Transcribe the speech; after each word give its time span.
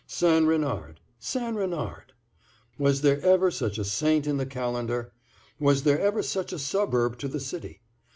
St. 0.07 0.47
Renard—St. 0.47 1.55
Renard; 1.55 2.13
was 2.79 3.01
there 3.01 3.21
ever 3.23 3.51
such 3.51 3.77
a 3.77 3.85
saint 3.85 4.25
in 4.25 4.37
the 4.37 4.47
calendar? 4.47 5.13
was 5.59 5.83
there 5.83 5.99
ever 5.99 6.23
such 6.23 6.51
a 6.51 6.57
suburb 6.57 7.19
to 7.19 7.27
the 7.27 7.39
city? 7.39 7.81